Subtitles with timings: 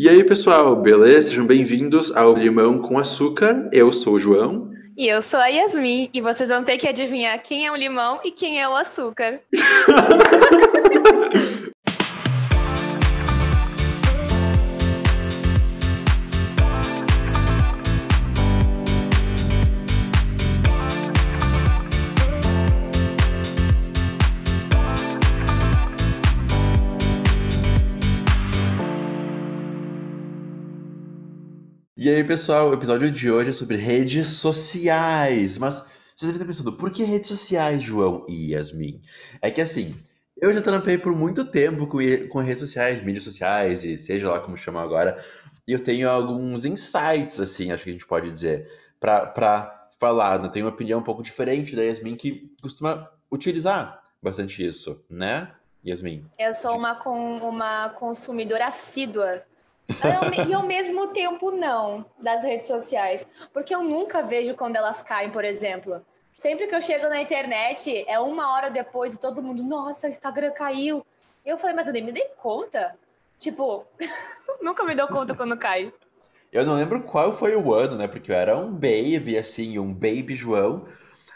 [0.00, 1.30] E aí, pessoal, beleza?
[1.30, 3.68] Sejam bem-vindos ao Limão com Açúcar.
[3.72, 4.70] Eu sou o João.
[4.96, 8.20] E eu sou a Yasmin, e vocês vão ter que adivinhar quem é o limão
[8.24, 9.40] e quem é o açúcar.
[32.08, 35.58] E aí, pessoal, o episódio de hoje é sobre redes sociais.
[35.58, 35.82] Mas
[36.16, 39.02] vocês devem estar pensando, por que redes sociais, João e Yasmin?
[39.42, 39.94] É que assim,
[40.40, 41.98] eu já trampei por muito tempo com,
[42.30, 45.22] com redes sociais, mídias sociais, e seja lá como chamar agora,
[45.66, 48.66] e eu tenho alguns insights, assim, acho que a gente pode dizer,
[48.98, 50.42] para falar.
[50.42, 55.50] Eu tenho uma opinião um pouco diferente da Yasmin, que costuma utilizar bastante isso, né,
[55.86, 56.24] Yasmin?
[56.38, 59.42] Eu sou uma, com, uma consumidora assídua
[60.46, 63.26] e ao mesmo tempo não, das redes sociais.
[63.52, 66.04] Porque eu nunca vejo quando elas caem, por exemplo.
[66.36, 70.10] Sempre que eu chego na internet, é uma hora depois e todo mundo, nossa, o
[70.10, 71.04] Instagram caiu.
[71.44, 72.94] Eu falei, mas eu nem me dei conta.
[73.38, 73.84] Tipo,
[74.60, 75.92] nunca me dou conta quando cai.
[76.52, 78.06] Eu não lembro qual foi o ano, né?
[78.06, 80.86] Porque eu era um baby, assim, um baby João.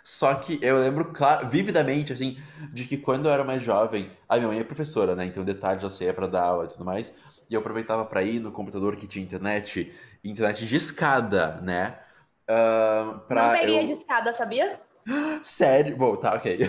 [0.04, 2.36] Só que eu lembro claro, vividamente, assim,
[2.72, 5.24] de que quando eu era mais jovem, a minha mãe é professora, né?
[5.24, 7.12] Então detalhes eu sei é pra dar aula e tudo mais
[7.52, 9.92] e eu aproveitava para ir no computador que tinha internet,
[10.24, 11.98] internet de escada, né?
[12.44, 13.86] Uh, pra Não peguei eu...
[13.86, 14.80] de escada, sabia?
[15.42, 15.96] Sério?
[15.96, 16.60] Bom, tá, ok.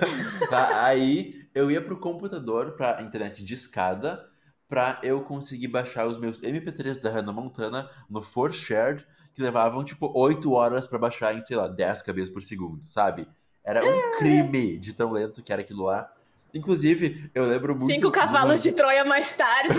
[0.48, 4.28] tá, aí eu ia pro computador pra internet de escada
[4.68, 10.12] pra eu conseguir baixar os meus MP3 da Hannah Montana no 4Shared, que levavam, tipo,
[10.14, 13.28] 8 horas para baixar em, sei lá, 10 cabeças por segundo, sabe?
[13.64, 16.10] Era um crime de tão lento que era aquilo lá.
[16.54, 17.92] Inclusive, eu lembro muito.
[17.92, 19.78] Cinco cavalos de Troia mais tarde.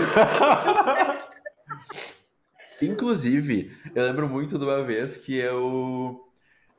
[2.80, 6.28] Inclusive, eu lembro muito de uma vez que eu.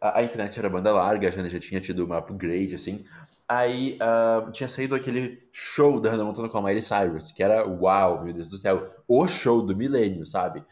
[0.02, 3.06] A, a internet era banda larga, já, já tinha tido uma upgrade, assim.
[3.48, 7.68] Aí uh, tinha saído aquele show da Hannah Montana com a Miley Cyrus, que era
[7.68, 10.64] uau, meu Deus do céu, o show do milênio, sabe?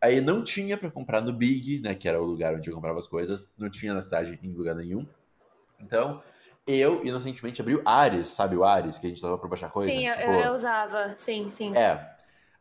[0.00, 2.98] Aí não tinha para comprar no Big, né, que era o lugar onde eu comprava
[2.98, 5.06] as coisas, não tinha na cidade em lugar nenhum.
[5.80, 6.22] Então,
[6.66, 9.92] eu, inocentemente, abri o Ares, sabe o Ares, que a gente usava pra baixar coisa?
[9.92, 10.22] Sim, tipo...
[10.22, 11.76] eu, eu, usava, sim, sim.
[11.76, 12.04] É.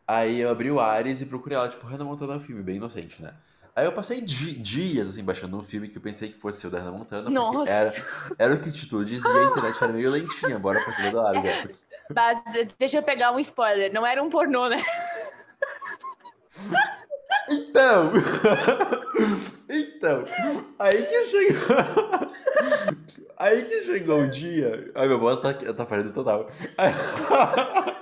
[0.07, 2.75] Aí eu abri o Ares e procurei lá, tipo, Hannah Montana é um filme, bem
[2.75, 3.33] inocente, né?
[3.75, 6.69] Aí eu passei di dias, assim, baixando um filme que eu pensei que fosse o
[6.69, 7.57] da Hannah Montana, Nossa.
[7.57, 7.93] porque era,
[8.37, 11.23] era o que o título dizia, a internet era meio lentinha, bora pra cima da
[11.23, 11.61] larga.
[11.63, 11.79] Porque...
[12.15, 12.41] Mas
[12.79, 14.81] deixa eu pegar um spoiler, não era um pornô, né?
[17.49, 18.13] Então,
[19.69, 20.23] então,
[20.79, 22.24] aí que chegou,
[23.37, 26.49] aí que chegou o dia, ai meu voz tá, tá fazendo total,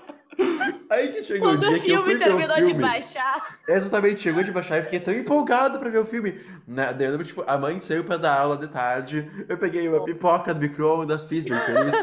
[0.90, 3.60] aí que chegou Quando o dia o que eu fui terminou filme, de baixar.
[3.68, 6.40] Exatamente, chegou de baixar e fiquei tão empolgado pra ver o filme?
[6.68, 10.04] Daí eu lembro, tipo, a mãe saiu pra dar aula de tarde, eu peguei uma
[10.04, 11.94] pipoca do micro-ondas, fiz bem feliz,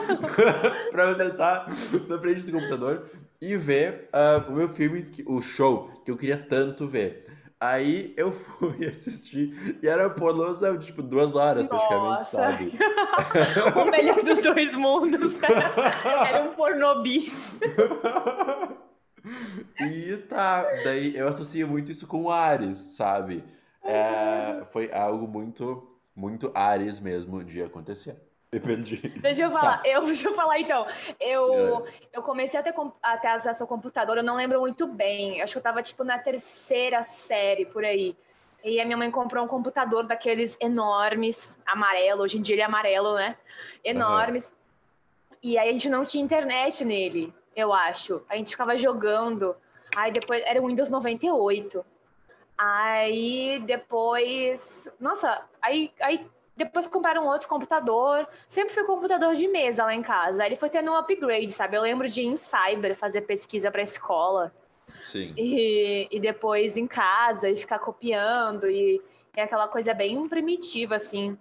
[0.90, 1.66] pra eu sentar
[2.08, 3.04] na frente do computador
[3.40, 7.24] e ver uh, o meu filme, o show, que eu queria tanto ver.
[7.60, 12.36] Aí eu fui assistir e era pornozão, tipo, duas horas praticamente, Nossa.
[12.36, 12.72] sabe?
[13.78, 15.38] o melhor dos dois mundos.
[16.26, 17.30] Era um pornobi.
[19.78, 23.44] e tá, daí eu associo muito isso com o Ares, sabe?
[23.84, 28.16] É, foi algo muito, muito Ares mesmo de acontecer.
[28.52, 28.96] Depende.
[29.20, 29.88] Deixa eu falar, tá.
[29.88, 30.86] eu, deixa eu falar então.
[31.20, 31.92] Eu, é.
[32.14, 35.40] eu comecei a ter, a ter acesso ao computador, eu não lembro muito bem.
[35.40, 38.16] Acho que eu tava tipo na terceira série por aí.
[38.64, 42.64] E a minha mãe comprou um computador daqueles enormes, amarelo, hoje em dia ele é
[42.64, 43.36] amarelo, né?
[43.84, 44.50] Enormes.
[44.50, 45.36] Uhum.
[45.42, 48.22] E aí a gente não tinha internet nele, eu acho.
[48.28, 49.56] A gente ficava jogando.
[49.94, 51.84] Aí depois era o Windows 98.
[52.58, 54.88] Aí depois.
[54.98, 56.26] Nossa, aí, aí
[56.64, 58.26] depois compraram outro computador.
[58.48, 60.42] Sempre foi computador de mesa lá em casa.
[60.42, 61.76] Aí ele foi tendo um upgrade, sabe?
[61.76, 64.52] Eu lembro de ir em cyber fazer pesquisa para escola.
[65.02, 65.32] Sim.
[65.36, 68.68] E, e depois em casa e ficar copiando.
[68.68, 69.00] E
[69.36, 71.38] é aquela coisa bem primitiva, assim,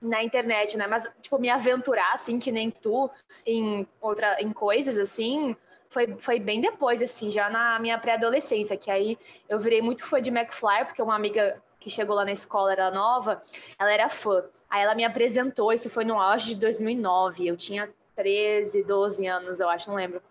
[0.00, 0.86] na internet, né?
[0.86, 3.10] Mas, tipo, me aventurar, assim, que nem tu,
[3.46, 5.56] em, outra, em coisas, assim,
[5.88, 9.16] foi, foi bem depois, assim, já na minha pré-adolescência, que aí
[9.48, 12.90] eu virei muito fã de McFly, porque uma amiga que chegou lá na escola, era
[12.90, 13.42] nova,
[13.78, 14.42] ela era fã.
[14.70, 19.60] Aí ela me apresentou, isso foi no auge de 2009, eu tinha 13, 12 anos,
[19.60, 20.22] eu acho, não lembro.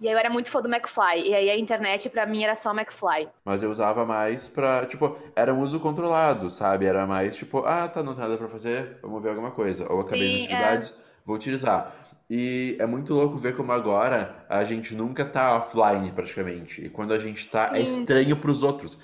[0.00, 1.28] E aí eu era muito fã do McFly.
[1.28, 3.28] E aí a internet para mim era só McFly.
[3.44, 6.86] Mas eu usava mais pra, tipo, era um uso controlado, sabe?
[6.86, 9.90] Era mais tipo, ah, tá, não tem nada pra fazer, vamos ver alguma coisa.
[9.92, 10.94] Ou acabei Sim, nas atividades, é...
[11.24, 12.01] vou utilizar.
[12.34, 16.82] E é muito louco ver como agora a gente nunca tá offline praticamente.
[16.82, 18.00] E quando a gente tá, é Sim.
[18.00, 18.98] estranho pros outros.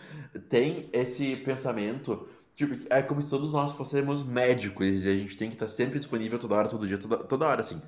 [0.48, 2.26] Tem esse pensamento,
[2.56, 5.98] tipo, é como se todos nós fôssemos médicos e a gente tem que estar sempre
[5.98, 7.78] disponível toda hora, todo dia, toda, toda hora, assim,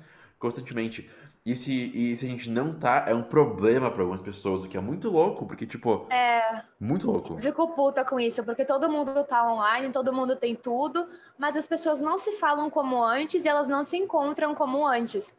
[0.41, 1.09] constantemente.
[1.45, 4.67] E se, e se a gente não tá, é um problema pra algumas pessoas, o
[4.67, 7.33] que é muito louco, porque, tipo, É, muito louco.
[7.33, 11.07] eu fico puta com isso, porque todo mundo tá online, todo mundo tem tudo,
[11.37, 15.35] mas as pessoas não se falam como antes e elas não se encontram como antes.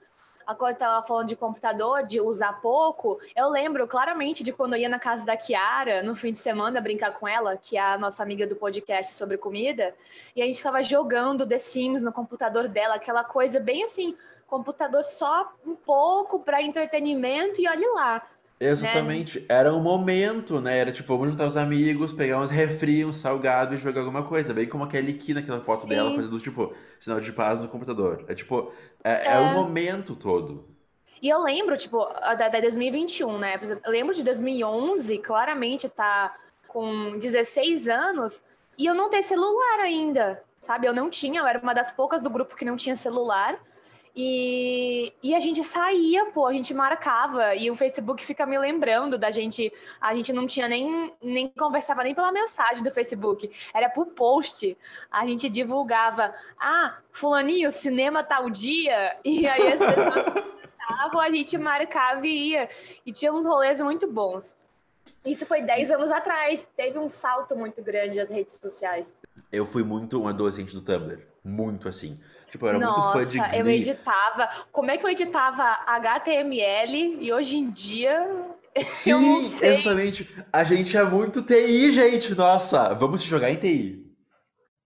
[0.46, 3.18] Agora eu tava falando de computador, de usar pouco.
[3.34, 6.80] Eu lembro claramente de quando eu ia na casa da Kiara no fim de semana
[6.80, 9.94] brincar com ela, que é a nossa amiga do podcast sobre comida,
[10.34, 14.16] e a gente ficava jogando The Sims no computador dela, aquela coisa bem assim,
[14.46, 18.26] computador só um pouco para entretenimento e olhe lá.
[18.64, 20.78] Exatamente, era um momento, né?
[20.78, 24.54] Era tipo, vamos juntar os amigos, pegar uns refri, um salgado e jogar alguma coisa.
[24.54, 26.16] Bem como aquele aqui naquela foto dela Sim.
[26.16, 28.24] fazendo, tipo, sinal de paz no computador.
[28.28, 28.72] É tipo,
[29.02, 29.38] é, é É.
[29.38, 30.68] o momento todo.
[31.20, 32.04] E eu lembro, tipo,
[32.36, 33.60] da, da 2021, né?
[33.84, 36.36] Eu lembro de 2011, claramente tá
[36.66, 38.42] com 16 anos,
[38.76, 40.86] e eu não ter celular ainda, sabe?
[40.86, 43.58] Eu não tinha, eu era uma das poucas do grupo que não tinha celular.
[44.14, 49.16] E, e a gente saía, pô, a gente marcava, e o Facebook fica me lembrando
[49.16, 49.72] da gente.
[50.00, 54.76] A gente não tinha nem, nem conversava nem pela mensagem do Facebook, era por post.
[55.10, 61.56] A gente divulgava, ah, fulaninho, cinema tal dia, e aí as pessoas comentavam, a gente
[61.56, 62.68] marcava e ia.
[63.06, 64.54] E tinha uns rolês muito bons.
[65.24, 69.16] Isso foi 10 anos atrás, teve um salto muito grande nas redes sociais.
[69.50, 71.20] Eu fui muito um adolescente do Tumblr.
[71.44, 72.20] Muito assim.
[72.52, 73.76] Tipo, eu era muito fã de Nossa, eu Glee.
[73.76, 74.48] editava.
[74.70, 78.54] Como é que eu editava HTML e hoje em dia
[78.84, 80.28] Sim, exatamente.
[80.52, 82.34] A gente é muito TI, gente.
[82.34, 84.06] Nossa, vamos se jogar em TI.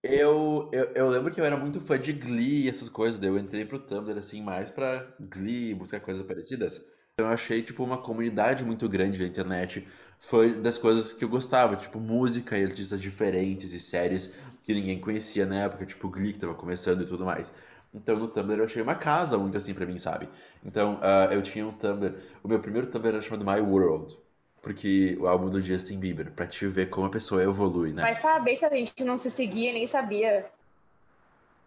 [0.03, 3.19] Eu, eu, eu lembro que eu era muito fã de Glee e essas coisas.
[3.19, 6.85] Daí eu entrei pro Tumblr, assim, mais pra Glee, buscar coisas parecidas.
[7.15, 9.87] Então eu achei, tipo, uma comunidade muito grande na internet.
[10.21, 15.01] Foi das coisas que eu gostava, tipo, música e artistas diferentes e séries que ninguém
[15.01, 17.53] conhecia na época, tipo Glee, que tava começando e tudo mais.
[17.95, 20.29] Então no Tumblr eu achei uma casa muito assim pra mim, sabe?
[20.65, 22.15] Então ah, eu tinha um Tumblr.
[22.43, 24.17] O meu primeiro Tumblr era chamado My World.
[24.63, 28.03] Porque o álbum do Justin Bieber, pra te ver como a pessoa evolui, né?
[28.03, 30.51] Vai saber se a gente não se seguia, nem sabia.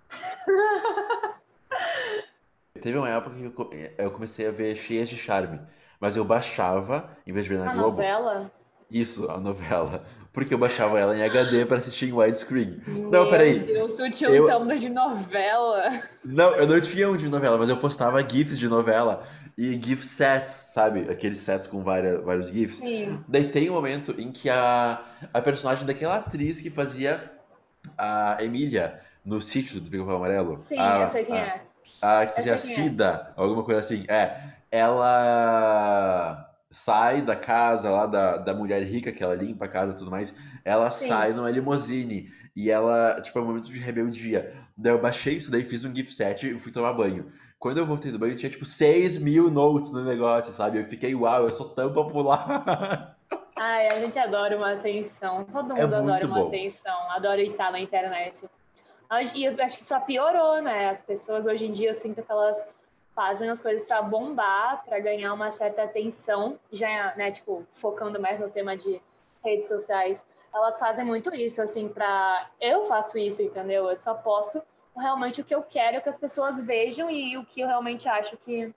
[2.81, 5.59] Teve uma época que co- eu comecei a ver Cheias de Charme,
[5.99, 8.51] mas eu baixava, em vez de ver na A Globo, novela?
[8.89, 10.03] isso, a novela,
[10.33, 12.81] porque eu baixava ela em HD pra assistir em widescreen.
[12.87, 13.59] Não, Meu peraí.
[13.59, 15.99] Deus, tu tinha Eu- um Tumblr de novela.
[16.23, 19.23] Não, eu não tinha um de novela, mas eu postava GIFs de novela
[19.57, 21.09] e GIF sets, sabe?
[21.09, 22.77] Aqueles sets com várias, vários GIFs.
[22.77, 23.19] Sim.
[23.27, 25.01] Daí tem um momento em que a,
[25.33, 27.31] a personagem daquela atriz que fazia
[27.97, 30.55] a Emília no sítio do Pica-Pau Amarelo.
[30.55, 31.61] Sim, a, eu sei quem a- é.
[32.01, 32.57] A que fazia a é.
[32.57, 34.05] Cida, alguma coisa assim.
[34.07, 34.37] É,
[34.71, 39.97] ela sai da casa lá da, da mulher rica, que ela limpa a casa e
[39.97, 40.35] tudo mais.
[40.63, 41.07] Ela Sim.
[41.07, 42.29] sai numa limousine.
[42.55, 44.53] E ela, tipo, é um momento de rebeldia.
[44.77, 47.31] Daí eu baixei isso daí, fiz um gift set e fui tomar banho.
[47.57, 50.79] Quando eu voltei do banho, tinha tipo 6 mil notes no negócio, sabe?
[50.79, 53.15] Eu fiquei, uau, eu sou tão popular.
[53.57, 55.43] Ai, a gente adora uma atenção.
[55.45, 56.47] Todo É mundo adora muito uma bom.
[56.47, 58.41] atenção, adora estar na internet.
[59.35, 60.89] E eu acho que só piorou, né?
[60.89, 62.61] As pessoas hoje em dia eu sinto que elas
[63.19, 68.39] fazem as coisas para bombar, para ganhar uma certa atenção, já, né, tipo, focando mais
[68.39, 69.01] no tema de
[69.43, 70.25] redes sociais.
[70.53, 73.89] Elas fazem muito isso, assim, para eu faço isso, entendeu?
[73.89, 74.61] Eu só posto
[74.95, 78.37] realmente o que eu quero que as pessoas vejam e o que eu realmente acho
[78.37, 78.73] que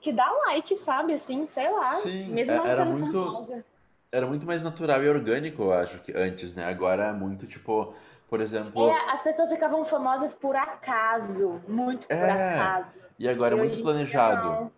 [0.00, 1.14] que dá like, sabe?
[1.14, 1.88] Assim, sei lá.
[1.94, 3.64] Sim, mesmo é- não era sendo muito- famosa.
[4.12, 6.64] Era muito mais natural e orgânico, eu acho, que antes, né?
[6.64, 7.92] Agora é muito, tipo,
[8.28, 8.90] por exemplo.
[8.90, 13.00] É, as pessoas ficavam famosas por acaso, muito por É, acaso.
[13.18, 14.48] E agora é muito planejado.
[14.48, 14.72] não.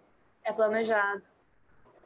[0.44, 1.22] É planejado.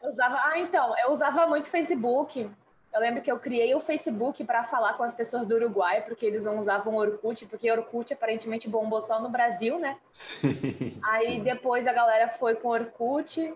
[0.02, 2.50] Eu usava, ah, então, eu usava muito Facebook.
[2.92, 6.26] Eu lembro que eu criei o Facebook para falar com as pessoas do Uruguai, porque
[6.26, 9.96] eles não usavam Orkut, porque Orkut aparentemente bombou só no Brasil, né?
[10.12, 11.40] Sim, Aí sim.
[11.42, 13.54] depois a galera foi com Orkut.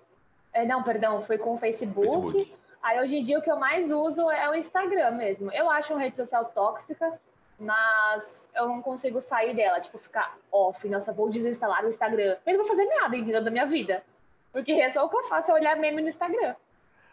[0.53, 2.09] É, não, perdão, foi com o Facebook.
[2.33, 2.55] Facebook.
[2.83, 5.53] Aí hoje em dia o que eu mais uso é o Instagram mesmo.
[5.53, 7.21] Eu acho uma rede social tóxica,
[7.59, 12.37] mas eu não consigo sair dela, tipo, ficar off, nossa, vou desinstalar o Instagram.
[12.45, 14.03] Eu não vou fazer nada, entendeu, da minha vida.
[14.53, 16.55] Porque é só o que eu faço, é olhar meme no Instagram.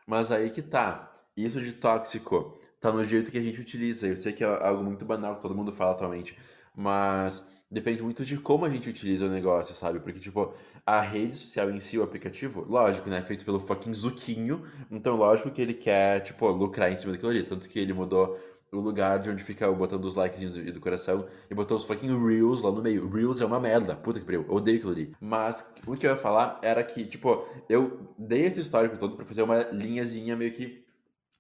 [0.06, 1.10] Mas aí que tá.
[1.36, 4.08] Isso de tóxico tá no jeito que a gente utiliza.
[4.08, 6.38] Eu sei que é algo muito banal que todo mundo fala atualmente,
[6.76, 10.00] mas depende muito de como a gente utiliza o negócio, sabe?
[10.00, 10.54] Porque, tipo,
[10.86, 13.22] a rede social em si, o aplicativo, lógico, né?
[13.24, 17.44] Feito pelo fucking Zuquinho, então lógico que ele quer, tipo, lucrar em cima daquilo ali.
[17.44, 18.40] Tanto que ele mudou
[18.74, 21.86] o lugar de onde fica o botão dos likes e do coração e botou os
[21.86, 23.08] fucking Reels lá no meio.
[23.10, 25.16] Reels é uma merda, puta que pariu, eu odeio aquilo ali.
[25.22, 29.26] Mas o que eu ia falar era que, tipo, eu dei esse histórico todo pra
[29.26, 30.84] fazer uma linhazinha meio que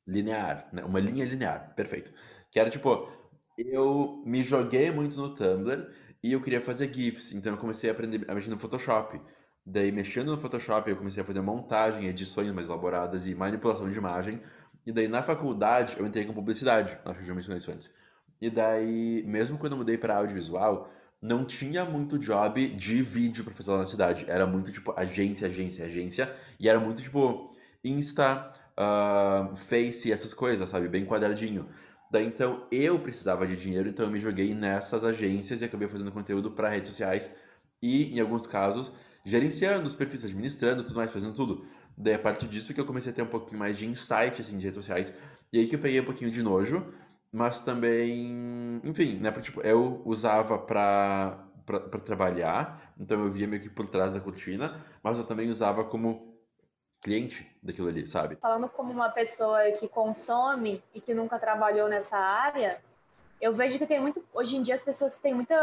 [0.07, 0.83] linear, né?
[0.83, 2.11] Uma linha linear, perfeito.
[2.51, 3.09] Que era tipo,
[3.57, 5.89] eu me joguei muito no Tumblr
[6.23, 9.19] e eu queria fazer GIFs, então eu comecei a aprender a mexer no Photoshop.
[9.65, 13.97] Daí, mexendo no Photoshop, eu comecei a fazer montagem, edições mais elaboradas e manipulação de
[13.97, 14.41] imagem.
[14.85, 17.93] E daí na faculdade eu entrei com publicidade, acho que já mencionei isso antes.
[18.41, 23.77] E daí, mesmo quando eu mudei para audiovisual, não tinha muito job de vídeo lá
[23.77, 24.25] na cidade.
[24.27, 26.35] Era muito tipo agência, agência, agência.
[26.59, 27.51] E era muito tipo
[27.83, 30.89] Insta, uh, Face, essas coisas, sabe?
[30.89, 31.67] Bem quadradinho.
[32.11, 36.11] Daí então eu precisava de dinheiro, então eu me joguei nessas agências e acabei fazendo
[36.11, 37.31] conteúdo para redes sociais
[37.81, 41.65] e, em alguns casos, gerenciando os perfis, administrando, tudo mais, fazendo tudo.
[41.97, 44.57] Daí, a partir disso que eu comecei a ter um pouquinho mais de insight, assim,
[44.57, 45.13] de redes sociais.
[45.51, 46.93] E aí que eu peguei um pouquinho de nojo,
[47.31, 53.61] mas também, enfim, né, porque, tipo, eu usava pra, pra trabalhar, então eu via meio
[53.61, 56.33] que por trás da cortina, mas eu também usava como
[57.01, 58.37] cliente daquilo ali, sabe?
[58.37, 62.81] Falando como uma pessoa que consome e que nunca trabalhou nessa área,
[63.41, 64.23] eu vejo que tem muito.
[64.33, 65.55] Hoje em dia as pessoas têm muita.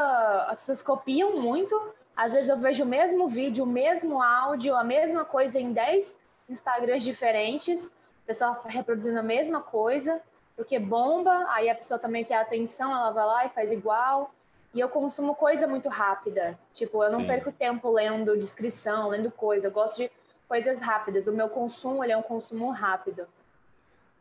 [0.48, 1.74] As pessoas copiam muito.
[2.20, 6.18] Às vezes eu vejo o mesmo vídeo, o mesmo áudio, a mesma coisa em 10
[6.50, 7.90] Instagrams diferentes,
[8.24, 10.20] a pessoa reproduzindo a mesma coisa,
[10.54, 14.34] porque bomba, aí a pessoa também quer atenção, ela vai lá e faz igual.
[14.74, 16.58] E eu consumo coisa muito rápida.
[16.74, 17.26] Tipo, eu não Sim.
[17.26, 19.68] perco tempo lendo descrição, lendo coisa.
[19.68, 20.10] Eu gosto de
[20.46, 21.26] coisas rápidas.
[21.26, 23.26] O meu consumo, ele é um consumo rápido.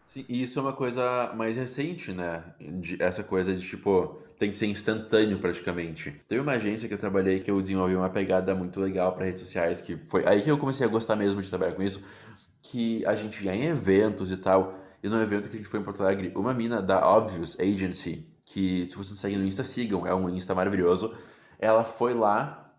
[0.09, 2.43] Sim, e isso é uma coisa mais recente, né?
[2.59, 6.09] De, essa coisa de, tipo, tem que ser instantâneo praticamente.
[6.27, 9.43] Teve uma agência que eu trabalhei que eu desenvolvi uma pegada muito legal para redes
[9.43, 12.03] sociais, que foi aí que eu comecei a gostar mesmo de trabalhar com isso,
[12.63, 15.79] que a gente ia em eventos e tal, e no evento que a gente foi
[15.79, 19.63] em Porto Alegre, uma mina da Obvious Agency, que se vocês não seguem no Insta,
[19.63, 21.13] sigam, é um Insta maravilhoso,
[21.59, 22.73] ela foi lá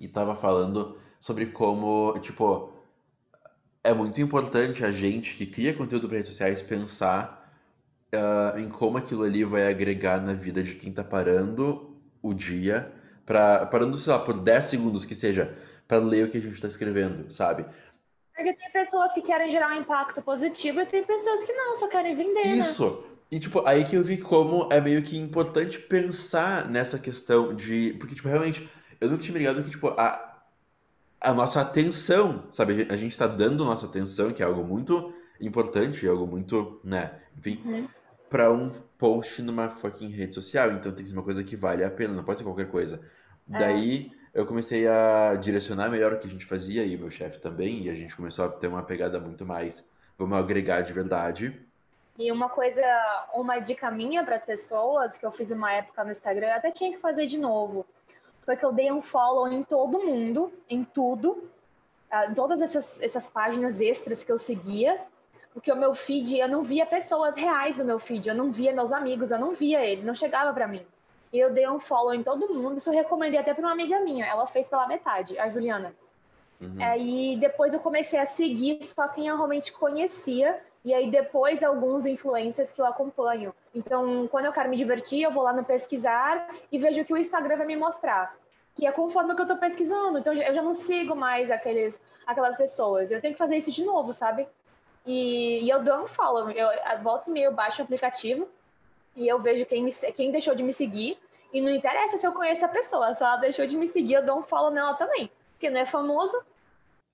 [0.00, 2.71] e tava falando sobre como, tipo,
[3.84, 7.52] é muito importante a gente que cria conteúdo para redes sociais pensar
[8.14, 12.92] uh, em como aquilo ali vai agregar na vida de quem está parando o dia,
[13.26, 15.56] pra, parando, sei lá, por 10 segundos que seja,
[15.88, 17.66] para ler o que a gente está escrevendo, sabe?
[18.34, 21.88] Porque tem pessoas que querem gerar um impacto positivo e tem pessoas que não, só
[21.88, 22.44] querem vender.
[22.44, 22.54] Né?
[22.54, 22.88] Isso.
[22.88, 23.12] Né?
[23.32, 27.96] E, tipo, aí que eu vi como é meio que importante pensar nessa questão de.
[27.98, 28.68] Porque, tipo, realmente,
[29.00, 30.31] eu não tinha me ligado que, tipo, a,
[31.22, 32.86] a nossa atenção, sabe?
[32.90, 37.12] A gente está dando nossa atenção, que é algo muito importante, algo muito, né?
[37.38, 37.88] Enfim, uhum.
[38.28, 40.72] para um post numa fucking rede social.
[40.72, 43.00] Então tem que ser uma coisa que vale a pena, não pode ser qualquer coisa.
[43.52, 43.58] É.
[43.58, 47.38] Daí eu comecei a direcionar melhor o que a gente fazia e o meu chefe
[47.38, 49.86] também, e a gente começou a ter uma pegada muito mais,
[50.18, 51.60] vamos agregar de verdade.
[52.18, 52.82] E uma coisa,
[53.34, 56.70] uma dica minha para as pessoas que eu fiz uma época no Instagram, eu até
[56.70, 57.86] tinha que fazer de novo
[58.44, 61.48] foi que eu dei um follow em todo mundo, em tudo,
[62.10, 65.00] ah, em todas essas, essas páginas extras que eu seguia,
[65.54, 68.72] porque o meu feed, eu não via pessoas reais no meu feed, eu não via
[68.72, 70.84] meus amigos, eu não via ele, não chegava para mim.
[71.32, 74.00] E eu dei um follow em todo mundo, isso eu recomendei até para uma amiga
[74.00, 75.94] minha, ela fez pela metade, a Juliana.
[76.60, 76.76] Uhum.
[76.80, 82.06] Aí depois eu comecei a seguir só quem eu realmente conhecia, e aí depois alguns
[82.06, 83.54] influencers que eu acompanho.
[83.74, 87.12] Então, quando eu quero me divertir, eu vou lá no pesquisar e vejo o que
[87.12, 88.36] o Instagram vai me mostrar.
[88.74, 90.18] Que é conforme o que eu tô pesquisando.
[90.18, 93.10] Então, eu já não sigo mais aqueles, aquelas pessoas.
[93.10, 94.48] Eu tenho que fazer isso de novo, sabe?
[95.06, 96.50] E, e eu dou um follow.
[96.50, 96.68] Eu
[97.02, 98.48] volto e meio, baixo o aplicativo
[99.14, 101.18] e eu vejo quem, me, quem deixou de me seguir.
[101.52, 103.12] E não interessa se eu conheço a pessoa.
[103.14, 105.30] Se ela deixou de me seguir, eu dou um follow nela também.
[105.52, 106.36] Porque não é famoso,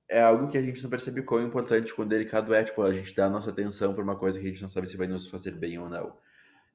[0.09, 3.15] é algo que a gente não percebe quão importante, quão delicado é, tipo, a gente
[3.15, 5.29] dar a nossa atenção para uma coisa que a gente não sabe se vai nos
[5.29, 6.17] fazer bem ou não.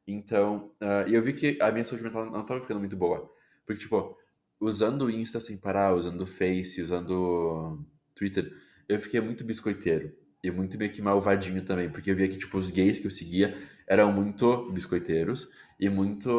[0.07, 3.31] Então, uh, eu vi que a minha saúde mental não estava ficando muito boa.
[3.65, 4.15] Porque, tipo,
[4.59, 8.51] usando o Insta sem parar, usando o Face, usando Twitter,
[8.87, 10.13] eu fiquei muito biscoiteiro.
[10.43, 13.11] E muito meio que malvadinho também, porque eu via que, tipo, os gays que eu
[13.11, 15.49] seguia eram muito biscoiteiros
[15.79, 16.29] e muito...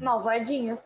[0.00, 0.80] Malvadinhos.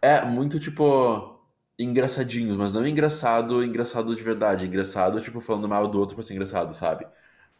[0.00, 1.31] É, muito, tipo
[1.78, 4.66] engraçadinhos, mas não engraçado, engraçado de verdade.
[4.66, 7.04] Engraçado, tipo, falando mal do outro pra ser engraçado, sabe?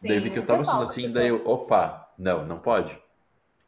[0.01, 2.99] Sim, daí vi que eu tava sendo assim, daí eu, opa, não, não pode.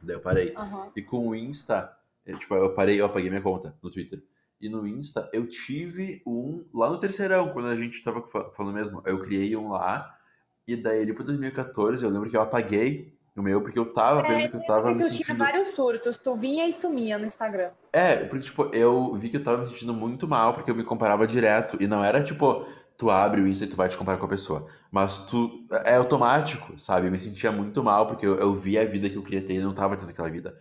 [0.00, 0.54] Daí eu parei.
[0.56, 0.90] Uhum.
[0.94, 1.96] E com o Insta,
[2.26, 4.22] eu, tipo, eu parei, eu apaguei minha conta no Twitter.
[4.60, 8.22] E no Insta, eu tive um lá no terceirão, quando a gente tava
[8.52, 9.02] falando mesmo.
[9.04, 10.18] Eu criei um lá,
[10.66, 14.20] e daí ele pro 2014, eu lembro que eu apaguei o meu, porque eu tava
[14.20, 15.18] é, vendo que eu tava me sentindo...
[15.18, 17.70] Tu tinha vários surtos, tu vinha e sumia no Instagram.
[17.92, 20.84] É, porque, tipo, eu vi que eu tava me sentindo muito mal, porque eu me
[20.84, 22.64] comparava direto, e não era, tipo,
[22.96, 24.66] tu abre o Insta e tu vai te comparar com a pessoa.
[24.90, 27.08] Mas tu é automático, sabe?
[27.08, 29.54] Eu me sentia muito mal porque eu, eu via a vida que eu queria ter
[29.54, 30.58] e não tava tendo aquela vida.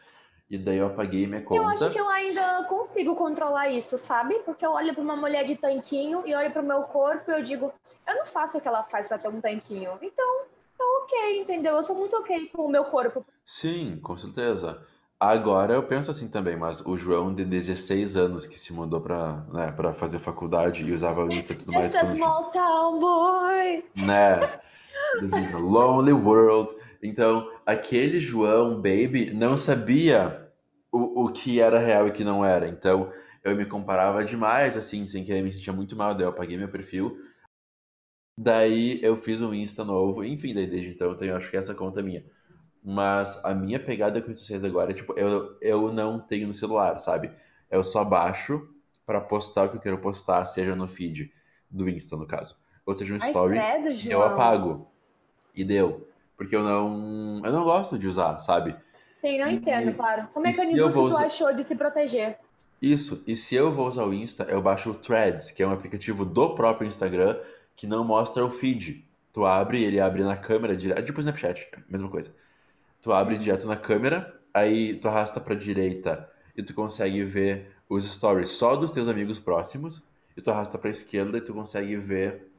[0.49, 1.61] E daí eu apaguei minha conta.
[1.61, 4.35] Eu acho que eu ainda consigo controlar isso, sabe?
[4.45, 7.33] Porque eu olho para uma mulher de tanquinho e olho para o meu corpo e
[7.33, 7.71] eu digo,
[8.07, 9.91] eu não faço o que ela faz para ter um tanquinho.
[10.01, 10.41] Então,
[10.77, 11.75] tá ok, entendeu?
[11.77, 13.25] Eu sou muito ok com o meu corpo.
[13.45, 14.81] Sim, com certeza.
[15.19, 19.45] Agora eu penso assim também, mas o João de 16 anos que se mudou pra,
[19.53, 21.95] né, pra fazer faculdade e usava o Insta e tudo Just mais.
[21.95, 23.83] a quando- small town boy.
[24.05, 24.59] né?
[25.61, 26.73] Lonely World.
[27.01, 30.49] Então, aquele João Baby não sabia
[30.91, 32.67] o, o que era real e o que não era.
[32.67, 33.09] Então,
[33.43, 36.13] eu me comparava demais, assim, sem querer, me sentia muito mal.
[36.13, 37.17] Daí eu apaguei meu perfil.
[38.37, 40.23] Daí eu fiz um Insta novo.
[40.23, 42.23] Enfim, daí desde então eu tenho, acho que essa conta é minha.
[42.83, 46.53] Mas a minha pegada com redes sociais agora é tipo, eu, eu não tenho no
[46.53, 47.31] celular, sabe?
[47.71, 48.67] Eu só baixo
[49.05, 51.31] pra postar o que eu quero postar, seja no feed
[51.69, 52.57] do Insta, no caso.
[52.85, 53.55] Ou seja, um Ai, story.
[53.57, 54.87] credo, Eu apago.
[55.55, 56.07] E deu.
[56.35, 57.41] Porque eu não.
[57.45, 58.75] Eu não gosto de usar, sabe?
[59.11, 60.27] Sim, não entendo, E- claro.
[60.31, 62.37] São mecanismos que tu usar- achou de se proteger.
[62.81, 63.23] Isso.
[63.25, 66.25] E se eu vou usar o Insta, eu baixo o Threads, que é um aplicativo
[66.25, 67.39] do próprio Instagram
[67.75, 69.05] que não mostra o feed.
[69.31, 71.05] Tu abre, ele abre na câmera direto.
[71.05, 72.33] Tipo o Snapchat, mesma coisa.
[73.01, 78.05] Tu abre direto na câmera, aí tu arrasta pra direita e tu consegue ver os
[78.05, 80.01] stories só dos teus amigos próximos.
[80.35, 82.51] E tu arrasta pra esquerda e tu consegue ver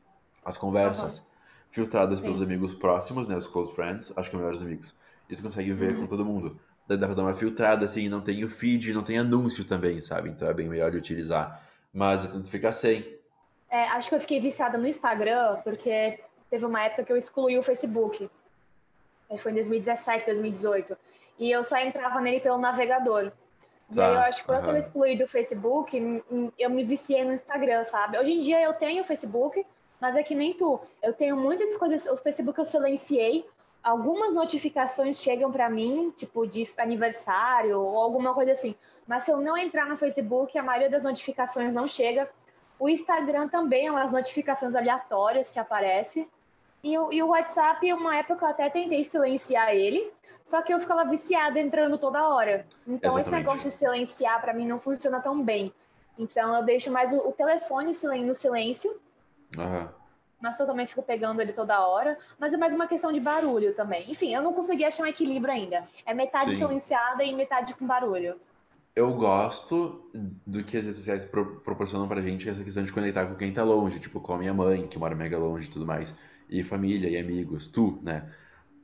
[0.45, 1.27] as conversas
[1.69, 2.25] filtradas Sim.
[2.25, 3.37] pelos amigos próximos, né?
[3.37, 4.95] Os close friends, acho que é melhores amigos.
[5.29, 6.59] E tu consegue ver com todo mundo.
[6.87, 10.01] Daí dá pra dar uma filtrada, assim, não tem o feed, não tem anúncio também,
[10.01, 10.29] sabe?
[10.29, 11.61] Então é bem melhor de utilizar.
[11.93, 13.05] Mas eu tento ficar sem.
[13.75, 17.59] É, acho que eu fiquei viciada no Instagram, porque teve uma época que eu excluí
[17.59, 18.31] o Facebook.
[19.29, 20.97] Aí Foi em 2017, 2018.
[21.41, 23.33] E eu só entrava nele pelo navegador.
[23.91, 24.79] E Tá, aí eu acho que quando eu aham.
[24.79, 26.23] excluí do Facebook,
[26.57, 28.17] eu me viciei no Instagram, sabe?
[28.17, 29.67] Hoje em dia eu tenho o Facebook,
[30.01, 30.81] mas é que nem tu.
[31.03, 32.07] Eu tenho muitas coisas.
[32.07, 33.45] O Facebook eu silenciei.
[33.83, 38.77] Algumas notificações chegam pra mim, tipo de aniversário ou alguma coisa assim.
[39.05, 42.31] Mas se eu não entrar no Facebook, a maioria das notificações não chega.
[42.79, 46.29] O Instagram também é umas notificações aleatórias que aparecem.
[46.83, 50.13] E o, e o WhatsApp, uma época eu até tentei silenciar ele,
[50.45, 52.67] só que eu ficava viciada entrando toda hora.
[52.87, 53.47] Então esse Exatamente.
[53.47, 55.73] negócio de silenciar pra mim não funciona tão bem.
[56.19, 59.01] Então eu deixo mais o, o telefone no silêncio,
[59.57, 59.95] Aham.
[60.41, 62.19] mas eu também fico pegando ele toda hora.
[62.39, 64.11] Mas é mais uma questão de barulho também.
[64.11, 65.89] Enfim, eu não consegui achar um equilíbrio ainda.
[66.05, 66.59] É metade Sim.
[66.59, 68.39] silenciada e metade com barulho.
[68.97, 70.09] Eu gosto
[70.47, 73.53] do que as redes sociais pro- proporcionam pra gente essa questão de conectar com quem
[73.53, 76.15] tá longe, tipo com a minha mãe, que mora mega longe e tudo mais,
[76.49, 78.33] e família e amigos, tu, né?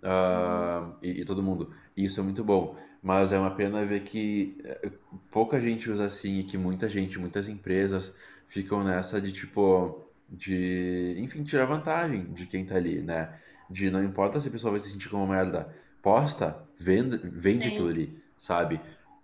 [0.02, 1.72] Ah, e, e todo mundo.
[1.96, 2.76] E isso é muito bom.
[3.02, 4.92] Mas é uma pena ver que eh,
[5.30, 8.14] pouca gente usa assim e que muita gente, muitas empresas
[8.48, 13.38] ficam nessa de tipo, de, enfim, tirar vantagem de quem tá ali, né?
[13.68, 17.70] De não importa se a pessoa vai se sentir como merda, posta, vende, vende Sim.
[17.70, 18.80] aquilo ali, sabe?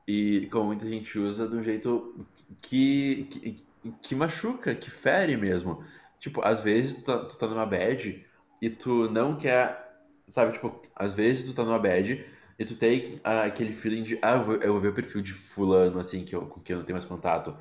[0.06, 2.14] E como muita gente usa de um jeito
[2.60, 3.64] que, que,
[4.00, 5.82] que machuca, que fere mesmo.
[6.18, 8.24] Tipo, às vezes tu tá, tu tá numa bad
[8.62, 10.52] e tu não quer, sabe?
[10.52, 12.24] Tipo, às vezes tu tá numa bad
[12.58, 16.24] e tu tem aquele feeling de, ah, eu vou, ver o perfil de fulano, assim,
[16.24, 17.56] que eu, com quem eu não tenho mais contato.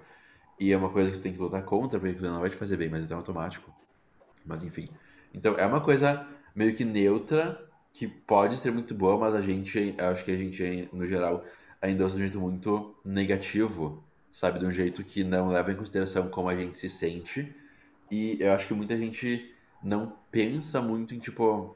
[0.60, 2.78] E é uma coisa que tu tem que lutar contra, porque não vai te fazer
[2.78, 3.74] bem, mas é tão automático.
[4.46, 4.88] Mas enfim.
[5.34, 9.96] Então é uma coisa meio que neutra, que pode ser muito boa, mas a gente,
[9.98, 11.44] acho que a gente, no geral,
[11.82, 14.60] ainda de um jeito muito negativo, sabe?
[14.60, 17.56] De um jeito que não leva em consideração como a gente se sente.
[18.10, 21.76] E eu acho que muita gente não pensa muito em, tipo,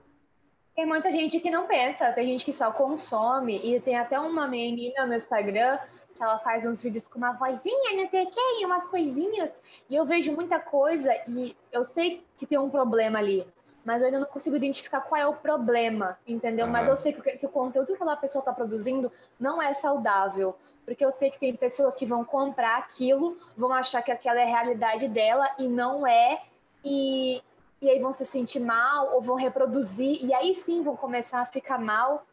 [0.76, 4.48] Tem muita gente que não pensa, tem gente que só consome, e tem até uma
[4.48, 5.78] menina no Instagram
[6.16, 9.58] que ela faz uns vídeos com uma vozinha, não sei o que, umas coisinhas,
[9.90, 13.48] e eu vejo muita coisa e eu sei que tem um problema ali,
[13.86, 16.68] mas eu ainda não consigo identificar qual é o problema, entendeu?
[16.68, 16.92] Mas Aham.
[16.92, 20.56] eu sei que, o- que o conteúdo que aquela pessoa está produzindo não é saudável,
[20.86, 24.44] porque eu sei que tem pessoas que vão comprar aquilo, vão achar que aquela é
[24.44, 26.42] a realidade dela e não é,
[26.84, 27.42] e,
[27.82, 31.46] e aí vão se sentir mal ou vão reproduzir e aí sim vão começar a
[31.46, 32.26] ficar mal,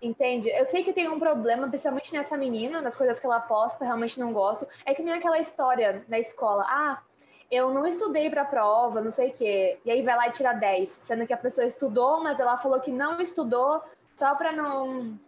[0.00, 0.48] entende?
[0.50, 4.18] Eu sei que tem um problema, principalmente nessa menina, nas coisas que ela posta, realmente
[4.20, 4.66] não gosto.
[4.86, 7.02] É que nem aquela história na escola, ah,
[7.50, 10.52] eu não estudei pra prova, não sei o quê, e aí vai lá e tira
[10.52, 13.82] 10, sendo que a pessoa estudou, mas ela falou que não estudou
[14.14, 15.18] só pra não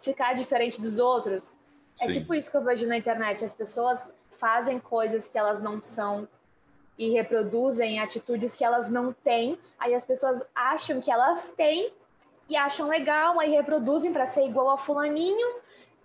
[0.00, 1.54] ficar diferente dos outros.
[2.00, 2.20] É sim.
[2.20, 6.28] tipo isso que eu vejo na internet, as pessoas fazem coisas que elas não são
[6.98, 9.58] e reproduzem atitudes que elas não têm.
[9.78, 11.92] Aí as pessoas acham que elas têm
[12.48, 15.56] e acham legal, aí reproduzem para ser igual a fulaninho,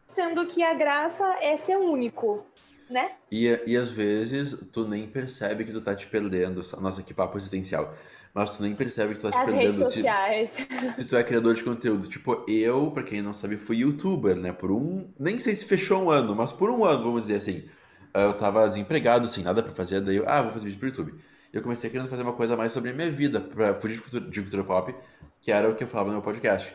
[0.07, 2.45] sendo que a graça é ser único.
[2.91, 3.11] Né?
[3.31, 6.61] E, e às vezes tu nem percebe que tu tá te perdendo.
[6.79, 7.93] Nossa, que papo existencial.
[8.33, 9.61] Mas tu nem percebe que tu tá te As perdendo.
[9.63, 10.57] redes se- sociais.
[10.95, 14.53] Se tu é criador de conteúdo, tipo, eu, pra quem não sabe, fui youtuber, né?
[14.53, 15.09] Por um.
[15.19, 17.65] Nem sei se fechou um ano, mas por um ano, vamos dizer assim.
[18.13, 20.87] Ah, Eu tava desempregado, sem nada pra fazer, daí eu, ah, vou fazer vídeo pro
[20.89, 21.13] YouTube.
[21.53, 24.01] E eu comecei querendo fazer uma coisa mais sobre a minha vida, pra fugir de
[24.01, 24.95] cultura, de cultura pop,
[25.41, 26.73] que era o que eu falava no meu podcast.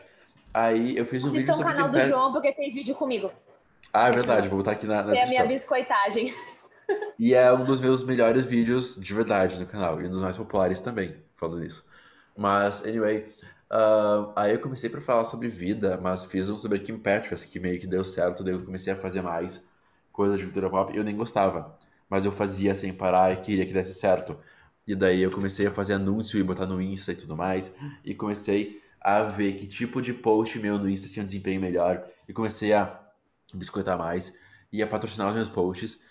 [0.53, 2.09] Aí eu fiz um vídeo Assistam o sobre canal do tempero.
[2.11, 3.31] João, porque tem vídeo comigo.
[3.99, 6.31] Ah, é verdade, vou botar aqui na, na É a minha biscoitagem.
[7.17, 10.37] E é um dos meus melhores vídeos de verdade no canal, e um dos mais
[10.37, 11.83] populares também, falando nisso.
[12.37, 13.27] Mas, anyway,
[13.71, 17.59] ah, aí eu comecei pra falar sobre vida, mas fiz um sobre Kim Petras, que
[17.59, 19.65] meio que deu certo, daí eu comecei a fazer mais
[20.11, 21.75] coisas de cultura pop, e eu nem gostava,
[22.07, 24.37] mas eu fazia sem parar e queria que desse certo.
[24.85, 27.73] E daí eu comecei a fazer anúncio e botar no Insta e tudo mais,
[28.05, 32.07] e comecei a ver que tipo de post meu no Insta tinha um desempenho melhor,
[32.29, 33.06] e comecei a
[33.53, 34.35] biscoitar mais,
[34.71, 36.01] e a patrocinar os meus posts,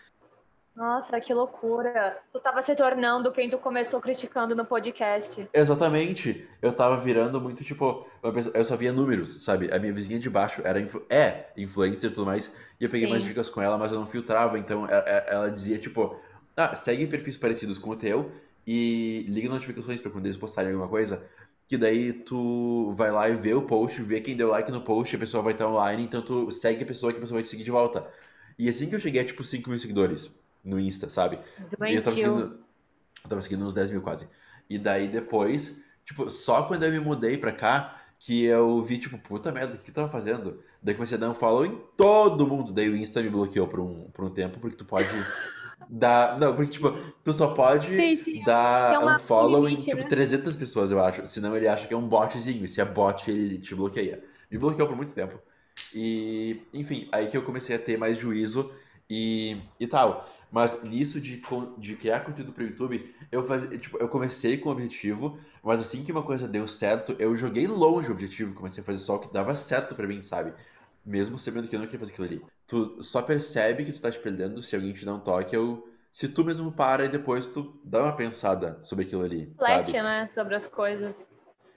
[0.74, 2.18] Nossa, que loucura.
[2.30, 5.48] Tu tava se tornando quem tu começou criticando no podcast.
[5.50, 6.46] Exatamente.
[6.60, 8.06] Eu tava virando muito, tipo,
[8.52, 9.72] eu só via números, sabe?
[9.72, 13.06] A minha vizinha de baixo era influ- é influencer e tudo mais, e eu peguei
[13.06, 13.12] Sim.
[13.12, 16.14] mais dicas com ela, mas eu não filtrava, então é- é- ela dizia, tipo,
[16.54, 18.30] ah, segue perfis parecidos com o teu
[18.66, 21.24] e liga notificações pra quando eles postarem alguma coisa,
[21.68, 25.14] que daí tu vai lá e vê o post, vê quem deu like no post,
[25.16, 27.48] a pessoa vai estar online, então tu segue a pessoa que a pessoa vai te
[27.48, 28.06] seguir de volta.
[28.58, 30.32] E assim que eu cheguei a, tipo, 5 mil seguidores
[30.64, 31.38] no Insta, sabe?
[31.92, 32.60] E eu tava seguindo,
[33.24, 34.28] eu tava seguindo uns 10 mil quase.
[34.70, 39.18] E daí depois, tipo, só quando eu me mudei pra cá, que eu vi, tipo,
[39.18, 40.62] puta merda, o que que eu tava fazendo?
[40.82, 42.72] Daí comecei a dar um follow em todo mundo.
[42.72, 45.08] Daí o Insta me bloqueou por um, por um tempo, porque tu pode
[45.88, 46.38] dar.
[46.38, 46.90] Não, porque, tipo,
[47.24, 48.42] tu só pode Sim, sim.
[48.44, 50.08] dar Tem uma um follow em, tipo, né?
[50.08, 51.26] 300 pessoas, eu acho.
[51.26, 52.64] Senão ele acha que é um botzinho.
[52.64, 54.22] E se é bot, ele te bloqueia.
[54.50, 55.38] Me bloqueou por muito tempo.
[55.94, 58.72] E, enfim, aí que eu comecei a ter mais juízo
[59.08, 60.28] e, e tal.
[60.50, 61.42] Mas nisso de,
[61.78, 66.04] de criar conteúdo pro YouTube, eu fazia, tipo, eu comecei com o objetivo, mas assim
[66.04, 69.18] que uma coisa deu certo, eu joguei longe o objetivo, comecei a fazer só o
[69.18, 70.52] que dava certo pra mim, sabe?
[71.06, 72.42] Mesmo sabendo que eu não queria fazer aquilo ali.
[72.66, 75.88] Tu só percebe que tu tá te perdendo se alguém te dá um toque, ou
[76.10, 80.26] se tu mesmo para e depois tu dá uma pensada sobre aquilo ali, Reflete, né,
[80.26, 81.28] sobre as coisas.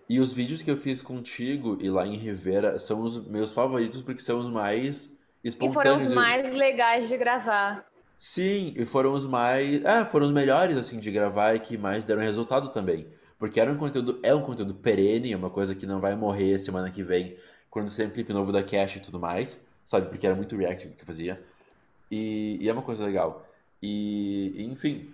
[0.09, 4.01] E os vídeos que eu fiz contigo e lá em Rivera são os meus favoritos
[4.01, 6.07] porque são os mais E foram os espontâneos.
[6.07, 7.85] mais legais de gravar.
[8.17, 9.83] Sim, e foram os mais.
[9.83, 13.07] É, foram os melhores, assim, de gravar e que mais deram resultado também.
[13.37, 16.57] Porque era um conteúdo, é um conteúdo perene, é uma coisa que não vai morrer
[16.59, 17.37] semana que vem,
[17.69, 20.07] quando tem um clipe novo da Cash e tudo mais, sabe?
[20.09, 21.43] Porque era muito react que eu fazia.
[22.11, 23.47] E, e é uma coisa legal.
[23.81, 25.13] E, e, enfim.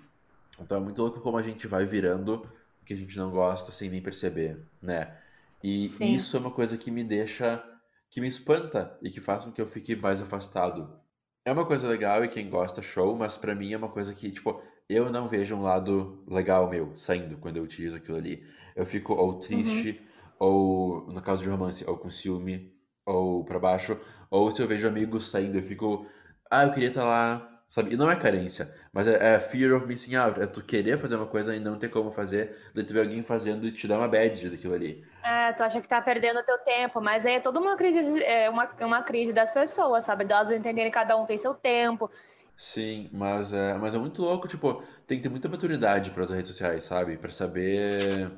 [0.60, 2.48] Então é muito louco como a gente vai virando
[2.82, 5.18] o que a gente não gosta sem nem perceber, né?
[5.62, 6.14] E Sim.
[6.14, 7.62] isso é uma coisa que me deixa,
[8.10, 10.98] que me espanta e que faz com que eu fique mais afastado.
[11.44, 14.32] É uma coisa legal e quem gosta, show, mas pra mim é uma coisa que,
[14.32, 18.46] tipo, eu não vejo um lado legal meu saindo quando eu utilizo aquilo ali.
[18.76, 20.02] Eu fico ou triste,
[20.40, 22.74] ou, no caso de romance, ou com ciúme,
[23.06, 26.06] ou pra baixo, ou se eu vejo amigos saindo, eu fico,
[26.50, 27.94] ah, eu queria estar lá, sabe?
[27.94, 31.16] E não é carência, mas é, é fear of missing out, é tu querer fazer
[31.16, 33.98] uma coisa e não ter como fazer, daí tu vê alguém fazendo e te dá
[33.98, 35.06] uma bad daquilo ali.
[35.24, 38.50] É, tu acha que tá perdendo o teu tempo, mas é toda uma crise, é
[38.50, 40.24] uma, uma crise das pessoas, sabe?
[40.26, 42.10] Delas entenderem que cada um tem seu tempo.
[42.58, 46.36] Sim, mas é, mas é muito louco, tipo, tem que ter muita maturidade para usar
[46.36, 47.18] redes sociais, sabe?
[47.18, 48.32] Pra saber.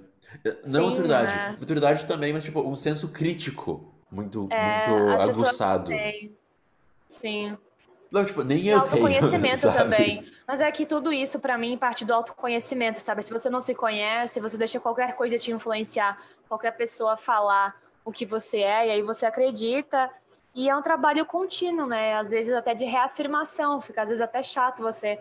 [0.43, 1.57] Eh, Não Sim, maturidade, né?
[1.59, 5.91] maturidade também, mas tipo, um senso crítico muito, É, muito aguçado.
[7.07, 7.57] Sim.
[8.11, 9.77] Não, tipo, nem E eu tenho, autoconhecimento sabe?
[9.77, 10.25] também.
[10.47, 13.21] Mas é que tudo isso, pra mim, parte do autoconhecimento, sabe?
[13.21, 18.11] Se você não se conhece, você deixa qualquer coisa te influenciar, qualquer pessoa falar o
[18.11, 20.09] que você é, e aí você acredita.
[20.55, 22.15] E é um trabalho contínuo, né?
[22.15, 25.19] Às vezes até de reafirmação, fica às vezes até chato você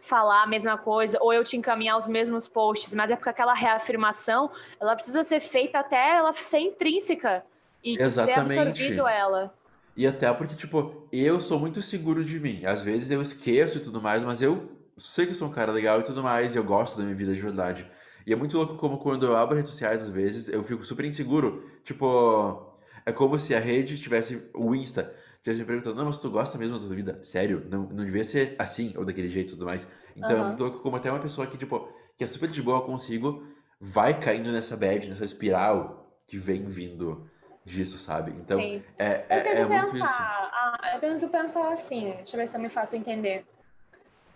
[0.00, 3.54] falar a mesma coisa, ou eu te encaminhar os mesmos posts, mas é porque aquela
[3.54, 7.44] reafirmação, ela precisa ser feita até ela ser intrínseca
[7.82, 8.58] e tu ter Exatamente.
[8.58, 9.54] absorvido ela.
[9.96, 12.64] E até porque, tipo, eu sou muito seguro de mim.
[12.66, 15.72] Às vezes eu esqueço e tudo mais, mas eu sei que eu sou um cara
[15.72, 17.90] legal e tudo mais, e eu gosto da minha vida de verdade.
[18.26, 21.04] E é muito louco como quando eu abro redes sociais, às vezes, eu fico super
[21.04, 21.70] inseguro.
[21.84, 22.74] Tipo,
[23.06, 25.14] é como se a rede tivesse, o Insta,
[25.46, 27.22] tivesse me perguntando, não, mas tu gosta mesmo da tua vida?
[27.22, 27.64] Sério?
[27.70, 29.88] Não, não devia ser assim, ou daquele jeito e tudo mais.
[30.16, 30.48] Então Aham.
[30.48, 33.46] muito louco como até uma pessoa que, tipo, que é super de boa consigo,
[33.80, 37.30] vai caindo nessa bad, nessa espiral que vem vindo
[37.64, 38.32] disso, sabe?
[38.32, 38.82] Então, Sim.
[38.98, 40.22] é, Eu é, tento é muito pensar, isso.
[40.52, 43.46] ah, eu tento pensar assim, deixa eu ver se eu me faço entender.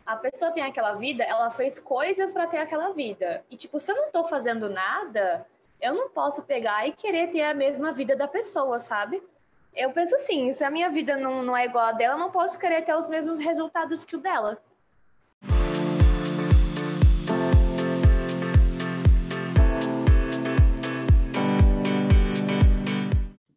[0.06, 3.44] A pessoa tem aquela vida, ela fez coisas pra ter aquela vida.
[3.50, 5.46] E tipo, se eu não tô fazendo nada,
[5.80, 9.20] eu não posso pegar e querer ter a mesma vida da pessoa, sabe?
[9.72, 12.30] Eu penso assim, se a minha vida não, não é igual a dela, eu não
[12.30, 14.60] posso querer ter os mesmos resultados que o dela.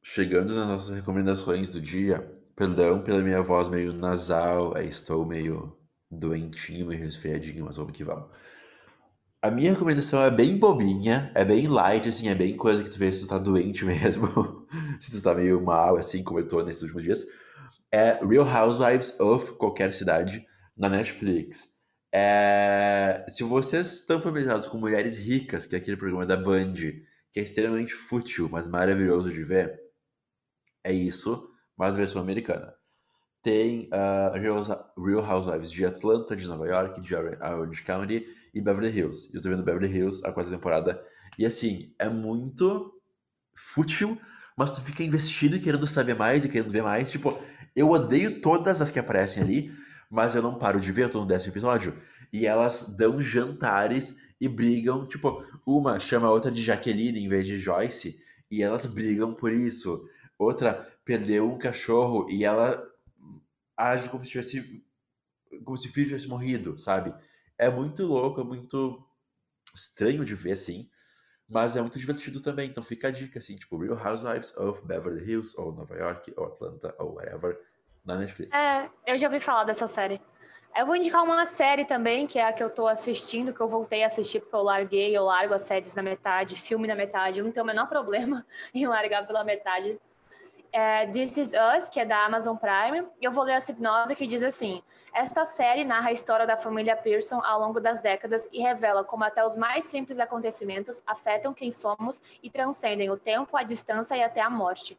[0.04, 5.76] Chegando nas nossas recomendações do dia, perdão pela minha voz meio nasal, estou meio
[6.12, 8.30] doentinho, meio resfriadinho, mas vamos que vamos.
[9.44, 12.98] A minha recomendação é bem bobinha, é bem light, assim, é bem coisa que tu
[12.98, 14.66] vê se tu tá doente mesmo,
[14.98, 17.28] se tu tá meio mal, assim, como eu tô nesses últimos dias.
[17.92, 21.70] É Real Housewives of qualquer cidade na Netflix.
[22.10, 23.26] É...
[23.28, 26.76] Se vocês estão familiarizados com Mulheres Ricas, que é aquele programa da Band,
[27.34, 29.78] que é extremamente fútil, mas maravilhoso de ver,
[30.86, 32.74] é isso, mas versão americana.
[33.42, 39.30] Tem uh, Real Housewives de Atlanta, de Nova York, de Orange County e Beverly Hills.
[39.34, 41.04] Eu tô vendo Beverly Hills a quarta temporada.
[41.38, 42.94] E assim, é muito
[43.56, 44.20] fútil,
[44.58, 47.12] mas tu fica investido e querendo saber mais e querendo ver mais.
[47.12, 47.38] Tipo,
[47.76, 49.72] eu odeio todas as que aparecem ali,
[50.10, 51.98] mas eu não paro de ver, eu tô no décimo episódio.
[52.32, 55.08] E elas dão jantares e brigam.
[55.08, 59.52] Tipo, uma chama a outra de Jaqueline em vez de Joyce, e elas brigam por
[59.52, 60.08] isso.
[60.38, 62.82] Outra perdeu um cachorro e ela
[63.76, 64.84] age como se tivesse
[65.64, 67.14] como se o filho tivesse morrido, sabe?
[67.64, 69.02] É muito louco, é muito
[69.74, 70.90] estranho de ver assim,
[71.48, 72.70] mas é muito divertido também.
[72.70, 76.46] Então fica a dica assim, tipo Real Housewives of Beverly Hills ou Nova York ou
[76.46, 77.58] Atlanta ou whatever
[78.04, 78.52] na Netflix.
[78.54, 80.20] É, eu já ouvi falar dessa série.
[80.76, 83.68] Eu vou indicar uma série também, que é a que eu tô assistindo, que eu
[83.68, 87.40] voltei a assistir porque eu larguei, eu largo as séries na metade, filme na metade,
[87.40, 89.98] eu não tenho o menor problema em largar pela metade
[90.74, 93.08] é This Is Us, que é da Amazon Prime.
[93.22, 94.82] Eu vou ler a sinopse que diz assim:
[95.14, 99.24] Esta série narra a história da família Pearson ao longo das décadas e revela como
[99.24, 104.24] até os mais simples acontecimentos afetam quem somos e transcendem o tempo, a distância e
[104.24, 104.98] até a morte.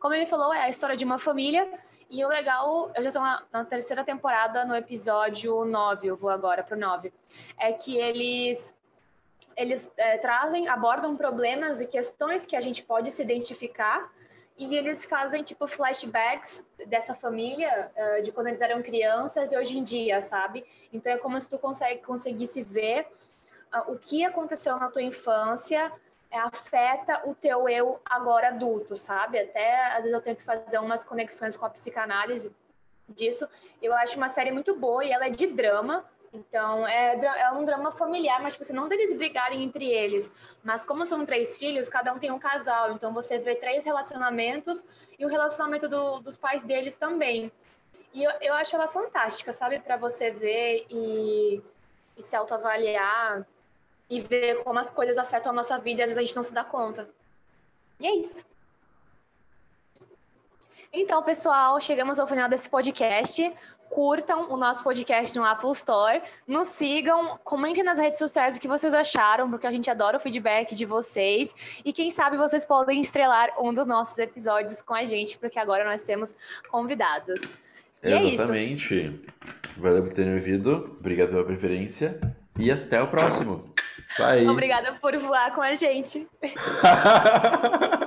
[0.00, 1.70] Como ele falou, é a história de uma família.
[2.10, 6.62] E o legal, eu já estou na, terceira temporada, no episódio 9, eu vou agora
[6.62, 7.12] para o 9,
[7.58, 8.76] é que eles
[9.56, 14.10] eles é, trazem, abordam problemas e questões que a gente pode se identificar
[14.56, 19.78] e eles fazem tipo flashbacks dessa família uh, de quando eles eram crianças e hoje
[19.78, 20.64] em dia, sabe?
[20.92, 23.06] Então é como se tu consegue conseguisse ver
[23.74, 25.92] uh, o que aconteceu na tua infância
[26.34, 29.38] é, afeta o teu eu agora adulto, sabe?
[29.38, 32.52] Até às vezes eu tento fazer umas conexões com a psicanálise
[33.08, 33.48] disso.
[33.80, 36.04] Eu acho uma série muito boa e ela é de drama.
[36.34, 40.32] Então, é, é um drama familiar, mas tipo, não deles brigarem entre eles.
[40.64, 42.90] Mas como são três filhos, cada um tem um casal.
[42.92, 44.84] Então, você vê três relacionamentos
[45.16, 47.52] e o relacionamento do, dos pais deles também.
[48.12, 49.78] E eu, eu acho ela fantástica, sabe?
[49.78, 51.62] Para você ver e,
[52.16, 53.46] e se autoavaliar
[54.10, 56.42] e ver como as coisas afetam a nossa vida e às vezes a gente não
[56.42, 57.08] se dá conta.
[58.00, 58.44] E é isso.
[60.96, 63.52] Então, pessoal, chegamos ao final desse podcast
[63.94, 68.66] curtam o nosso podcast no Apple Store, nos sigam, comentem nas redes sociais o que
[68.66, 71.54] vocês acharam, porque a gente adora o feedback de vocês.
[71.84, 75.84] E quem sabe vocês podem estrelar um dos nossos episódios com a gente, porque agora
[75.84, 76.34] nós temos
[76.68, 77.56] convidados.
[78.02, 79.14] E Exatamente.
[79.78, 82.20] É Valeu por terem ouvido, obrigado pela preferência
[82.58, 83.64] e até o próximo.
[84.18, 84.48] Bye.
[84.48, 86.26] Obrigada por voar com a gente.